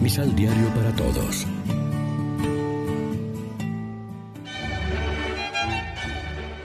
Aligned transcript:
Misal 0.00 0.34
Diario 0.34 0.68
para 0.70 0.96
Todos. 0.96 1.46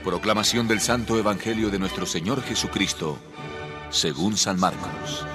Proclamación 0.02 0.66
del 0.66 0.80
Santo 0.80 1.18
Evangelio 1.18 1.68
de 1.68 1.78
nuestro 1.78 2.06
Señor 2.06 2.42
Jesucristo, 2.42 3.18
según 3.90 4.38
San 4.38 4.58
Marcos. 4.58 5.26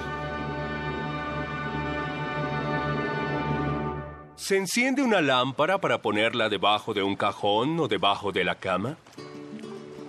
¿Se 4.36 4.58
enciende 4.58 5.04
una 5.04 5.22
lámpara 5.22 5.80
para 5.80 6.02
ponerla 6.02 6.50
debajo 6.50 6.96
de 6.96 7.04
un 7.04 7.16
cajón 7.16 7.80
o 7.80 7.88
debajo 7.88 8.32
de 8.32 8.44
la 8.44 8.56
cama? 8.56 8.98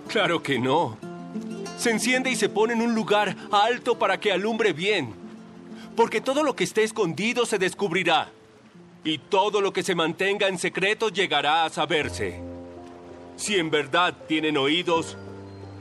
Claro 0.09 0.43
que 0.43 0.59
no. 0.59 0.96
Se 1.76 1.90
enciende 1.90 2.31
y 2.31 2.36
se 2.36 2.48
pone 2.48 2.72
en 2.72 2.81
un 2.81 2.95
lugar 2.95 3.36
alto 3.53 3.98
para 3.98 4.18
que 4.18 4.32
alumbre 4.32 4.72
bien. 4.72 5.21
Porque 5.96 6.21
todo 6.21 6.43
lo 6.43 6.57
que 6.57 6.64
esté 6.64 6.82
escondido 6.82 7.46
se 7.46 7.59
descubrirá. 7.59 8.31
Y 9.04 9.18
todo 9.18 9.61
lo 9.61 9.73
que 9.73 9.82
se 9.82 9.95
mantenga 9.95 10.49
en 10.49 10.59
secreto 10.59 11.09
llegará 11.09 11.64
a 11.64 11.71
saberse. 11.71 12.40
Si 13.36 13.57
en 13.57 13.71
verdad 13.71 14.14
tienen 14.29 14.57
oídos, 14.57 15.17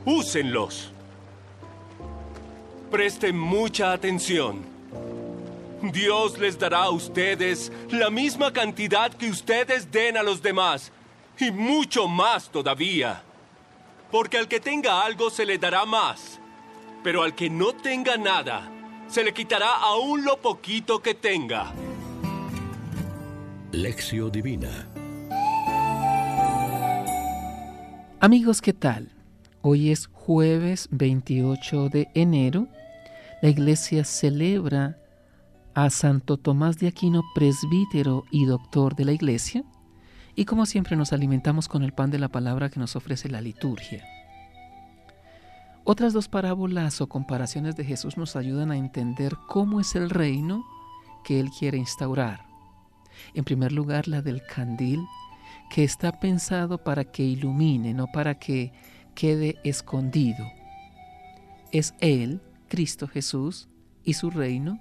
úsenlos. 0.04 0.92
Presten 2.90 3.38
mucha 3.38 3.92
atención. 3.92 4.72
Dios 5.82 6.38
les 6.38 6.58
dará 6.58 6.84
a 6.84 6.90
ustedes 6.90 7.72
la 7.90 8.10
misma 8.10 8.52
cantidad 8.52 9.12
que 9.12 9.30
ustedes 9.30 9.90
den 9.90 10.16
a 10.16 10.22
los 10.22 10.42
demás, 10.42 10.92
y 11.38 11.50
mucho 11.50 12.06
más 12.06 12.50
todavía. 12.50 13.22
Porque 14.10 14.38
al 14.38 14.46
que 14.46 14.60
tenga 14.60 15.02
algo 15.02 15.30
se 15.30 15.44
le 15.44 15.58
dará 15.58 15.84
más, 15.84 16.38
pero 17.02 17.22
al 17.22 17.34
que 17.34 17.50
no 17.50 17.72
tenga 17.72 18.16
nada, 18.16 18.70
se 19.12 19.22
le 19.22 19.34
quitará 19.34 19.74
aún 19.74 20.24
lo 20.24 20.38
poquito 20.40 21.02
que 21.02 21.14
tenga. 21.14 21.74
Lección 23.70 24.32
Divina 24.32 24.88
Amigos, 28.20 28.62
¿qué 28.62 28.72
tal? 28.72 29.10
Hoy 29.60 29.90
es 29.90 30.06
jueves 30.06 30.88
28 30.92 31.90
de 31.90 32.08
enero. 32.14 32.68
La 33.42 33.50
iglesia 33.50 34.04
celebra 34.04 34.96
a 35.74 35.90
Santo 35.90 36.38
Tomás 36.38 36.78
de 36.78 36.88
Aquino, 36.88 37.22
presbítero 37.34 38.24
y 38.30 38.46
doctor 38.46 38.94
de 38.96 39.04
la 39.04 39.12
Iglesia, 39.12 39.62
y 40.34 40.46
como 40.46 40.64
siempre 40.64 40.96
nos 40.96 41.12
alimentamos 41.12 41.68
con 41.68 41.82
el 41.82 41.92
pan 41.92 42.10
de 42.10 42.18
la 42.18 42.28
palabra 42.28 42.70
que 42.70 42.80
nos 42.80 42.96
ofrece 42.96 43.28
la 43.28 43.42
liturgia. 43.42 44.04
Otras 45.84 46.12
dos 46.12 46.28
parábolas 46.28 47.00
o 47.00 47.08
comparaciones 47.08 47.74
de 47.74 47.84
Jesús 47.84 48.16
nos 48.16 48.36
ayudan 48.36 48.70
a 48.70 48.76
entender 48.76 49.36
cómo 49.48 49.80
es 49.80 49.96
el 49.96 50.10
reino 50.10 50.64
que 51.24 51.40
Él 51.40 51.50
quiere 51.50 51.78
instaurar. 51.78 52.46
En 53.34 53.44
primer 53.44 53.72
lugar, 53.72 54.06
la 54.06 54.22
del 54.22 54.42
candil, 54.42 55.04
que 55.70 55.82
está 55.84 56.20
pensado 56.20 56.78
para 56.78 57.04
que 57.04 57.24
ilumine, 57.24 57.94
no 57.94 58.06
para 58.06 58.38
que 58.38 58.72
quede 59.14 59.58
escondido. 59.64 60.46
Es 61.72 61.94
Él, 62.00 62.40
Cristo 62.68 63.08
Jesús, 63.08 63.68
y 64.04 64.14
su 64.14 64.30
reino 64.30 64.80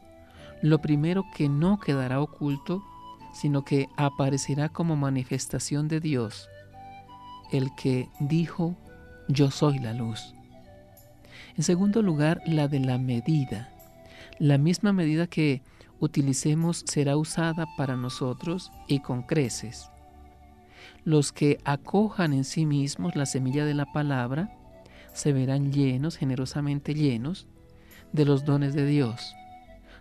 lo 0.62 0.80
primero 0.80 1.26
que 1.36 1.50
no 1.50 1.80
quedará 1.80 2.22
oculto, 2.22 2.84
sino 3.34 3.64
que 3.64 3.90
aparecerá 3.98 4.70
como 4.70 4.96
manifestación 4.96 5.88
de 5.88 6.00
Dios, 6.00 6.48
el 7.52 7.74
que 7.76 8.10
dijo, 8.20 8.76
yo 9.28 9.50
soy 9.50 9.80
la 9.80 9.94
luz. 9.94 10.36
En 11.58 11.64
segundo 11.64 12.02
lugar, 12.02 12.42
la 12.46 12.68
de 12.68 12.80
la 12.80 12.98
medida. 12.98 13.70
La 14.40 14.58
misma 14.58 14.94
medida 14.94 15.28
que 15.28 15.62
utilicemos 16.00 16.84
será 16.88 17.18
usada 17.18 17.68
para 17.78 17.96
nosotros 17.96 18.72
y 18.88 19.00
con 19.00 19.24
creces. 19.24 19.92
Los 21.04 21.32
que 21.32 21.60
acojan 21.64 22.34
en 22.34 22.44
sí 22.44 22.66
mismos 22.66 23.16
la 23.16 23.26
semilla 23.26 23.66
de 23.66 23.74
la 23.74 23.86
palabra 23.92 24.52
se 25.14 25.34
verán 25.34 25.72
llenos, 25.72 26.18
generosamente 26.18 26.94
llenos, 26.94 27.48
de 28.14 28.26
los 28.26 28.46
dones 28.46 28.74
de 28.74 28.86
Dios 28.86 29.36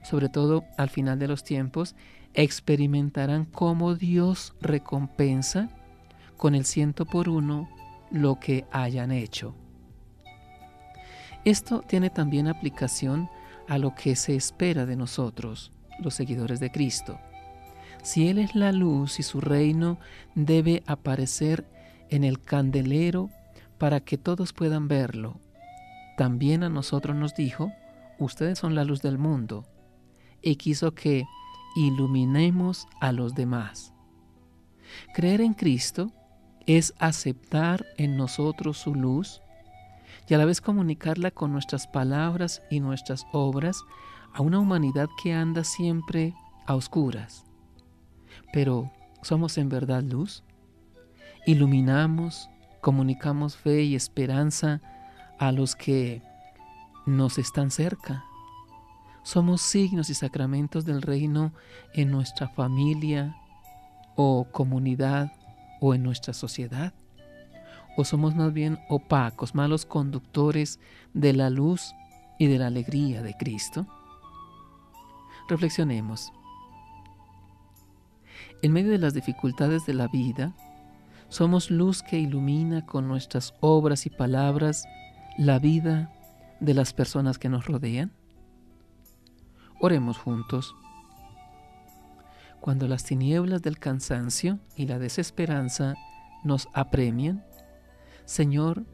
sobre 0.03 0.29
todo 0.29 0.65
al 0.77 0.89
final 0.89 1.19
de 1.19 1.29
los 1.29 1.45
tiempos, 1.45 1.95
experimentarán 2.35 3.45
cómo 3.45 3.95
Dios 3.95 4.55
recompensa 4.61 5.69
con 6.37 6.55
el 6.55 6.65
ciento 6.65 7.05
por 7.05 7.29
uno 7.29 7.69
lo 8.11 8.39
que 8.41 8.65
hayan 8.71 9.13
hecho. 9.13 9.55
Esto 11.45 11.81
tiene 11.81 12.11
también 12.11 12.49
aplicación 12.49 13.31
a 13.67 13.79
lo 13.79 13.95
que 13.95 14.17
se 14.17 14.37
espera 14.37 14.85
de 14.85 14.97
nosotros, 14.97 15.73
los 15.99 16.15
seguidores 16.15 16.61
de 16.61 16.71
Cristo. 16.71 17.19
Si 18.03 18.29
Él 18.29 18.39
es 18.39 18.55
la 18.55 18.73
luz 18.73 19.19
y 19.19 19.23
su 19.23 19.41
reino 19.41 19.99
debe 20.35 20.83
aparecer 20.87 21.67
en 22.09 22.25
el 22.25 22.41
candelero 22.41 23.31
para 23.79 24.01
que 24.01 24.19
todos 24.19 24.53
puedan 24.53 24.89
verlo, 24.89 25.41
también 26.17 26.63
a 26.63 26.69
nosotros 26.69 27.17
nos 27.17 27.35
dijo, 27.35 27.73
ustedes 28.19 28.59
son 28.59 28.75
la 28.75 28.85
luz 28.85 29.01
del 29.01 29.17
mundo 29.17 29.65
y 30.43 30.57
quiso 30.57 30.95
que 30.95 31.25
iluminemos 31.77 32.87
a 33.01 33.13
los 33.13 33.35
demás. 33.35 33.95
Creer 35.15 35.41
en 35.41 35.55
Cristo 35.55 36.13
es 36.67 36.95
aceptar 36.99 37.87
en 37.97 38.17
nosotros 38.17 38.77
su 38.79 38.95
luz 38.95 39.41
y 40.29 40.35
a 40.35 40.39
la 40.39 40.45
vez 40.45 40.61
comunicarla 40.61 41.31
con 41.31 41.53
nuestras 41.53 41.87
palabras 41.87 42.63
y 42.71 42.81
nuestras 42.81 43.27
obras 43.33 43.83
a 44.33 44.43
una 44.43 44.59
humanidad 44.59 45.09
que 45.23 45.33
anda 45.33 45.65
siempre 45.65 46.35
a 46.67 46.75
oscuras. 46.75 47.45
Pero, 48.53 48.91
¿somos 49.23 49.59
en 49.59 49.69
verdad 49.69 50.03
luz? 50.03 50.45
¿Iluminamos, 51.47 52.49
comunicamos 52.81 53.57
fe 53.57 53.83
y 53.83 53.95
esperanza 53.95 54.81
a 55.39 55.53
los 55.53 55.75
que 55.75 56.23
nos 57.07 57.39
están 57.39 57.71
cerca? 57.71 58.25
somos 59.23 59.61
signos 59.63 60.11
y 60.11 60.15
sacramentos 60.15 60.85
del 60.85 61.03
reino 61.03 61.53
en 61.95 62.11
nuestra 62.11 62.49
familia 62.49 63.37
o 64.17 64.47
comunidad 64.51 65.33
o 65.81 65.95
en 65.95 66.03
nuestra 66.03 66.33
sociedad? 66.33 66.93
¿O 67.97 68.05
somos 68.05 68.35
más 68.35 68.53
bien 68.53 68.79
opacos, 68.89 69.55
malos 69.55 69.85
conductores 69.85 70.79
de 71.13 71.33
la 71.33 71.51
luz 71.51 71.95
y 72.39 72.47
de 72.47 72.59
la 72.59 72.69
alegría 72.69 73.23
de 73.23 73.35
Cristo? 73.35 73.87
Reflexionemos. 75.49 76.33
En 78.63 78.73
medio 78.73 78.93
de 78.93 78.99
las 78.99 79.15
dificultades 79.15 79.87
de 79.87 79.95
la 79.95 80.07
vida, 80.09 80.55
somos 81.29 81.71
luz 81.71 82.03
que 82.03 82.19
ilumina 82.19 82.85
con 82.85 83.09
nuestras 83.09 83.55
obras 83.61 84.07
y 84.07 84.11
palabras 84.11 84.85
la 85.39 85.59
vida 85.59 86.13
de 86.61 86.75
las 86.75 86.93
personas 86.93 87.39
que 87.39 87.49
nos 87.49 87.67
rodean. 87.67 88.13
Oremos 89.81 90.19
juntos. 90.19 90.75
Cuando 92.61 92.87
las 92.87 93.05
tinieblas 93.05 93.63
del 93.63 93.79
cansancio 93.79 94.59
y 94.77 94.87
la 94.87 94.99
desesperanza 94.99 95.95
nos 96.45 96.69
apremian, 96.75 97.43
Señor, 98.31 98.85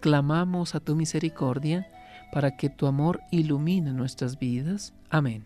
clamamos 0.00 0.74
a 0.74 0.80
tu 0.80 0.96
misericordia 0.96 1.86
para 2.32 2.56
que 2.56 2.68
tu 2.68 2.88
amor 2.88 3.20
ilumine 3.30 3.92
nuestras 3.92 4.40
vidas. 4.40 4.92
Amén. 5.08 5.44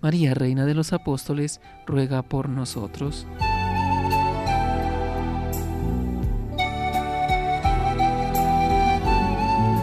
María, 0.00 0.34
Reina 0.34 0.66
de 0.66 0.74
los 0.74 0.92
Apóstoles, 0.92 1.60
ruega 1.86 2.22
por 2.22 2.48
nosotros. 2.48 3.24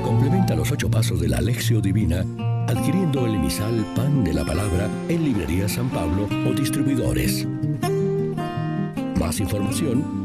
Complementa 0.04 0.56
los 0.56 0.70
ocho 0.74 0.92
pasos 0.92 1.22
de 1.22 1.30
la 1.30 1.38
Alexio 1.38 1.80
Divina 1.80 2.26
adquiriendo 2.68 3.26
el 3.28 3.36
emisal 3.36 3.86
Pan 3.96 4.26
de 4.26 4.34
la 4.34 4.44
Palabra 4.44 4.90
en 5.08 5.24
Librería 5.24 5.70
San 5.70 5.90
Pablo 5.90 6.28
o 6.46 6.54
distribuidores. 6.54 7.48
Más 9.18 9.40
información 9.40 10.25